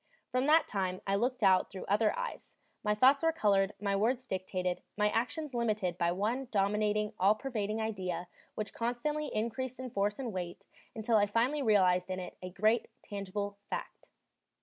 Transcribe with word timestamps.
From 0.31 0.47
that 0.47 0.67
time 0.67 0.99
I 1.05 1.13
looked 1.13 1.43
out 1.43 1.69
through 1.69 1.85
other 1.85 2.17
eyes, 2.17 2.55
my 2.83 2.95
thoughts 2.95 3.21
were 3.21 3.31
colored, 3.31 3.75
my 3.79 3.95
words 3.95 4.25
dictated, 4.25 4.81
my 4.97 5.09
actions 5.11 5.53
limited 5.53 5.95
by 5.99 6.11
one 6.11 6.47
dominating, 6.49 7.13
all 7.19 7.35
pervading 7.35 7.79
idea 7.79 8.27
which 8.55 8.73
constantly 8.73 9.27
increased 9.27 9.79
in 9.79 9.91
force 9.91 10.17
and 10.17 10.33
weight 10.33 10.65
until 10.95 11.17
I 11.17 11.27
finally 11.27 11.61
realized 11.61 12.09
in 12.09 12.19
it 12.19 12.35
a 12.41 12.49
great, 12.49 12.87
tangible 13.03 13.59
fact. 13.69 14.09